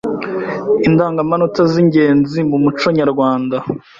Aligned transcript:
Indangamanota 0.87 1.61
z’ingenzi 1.71 2.39
mu 2.49 2.57
muco 2.63 2.87
Nyarwanda” 2.97 3.57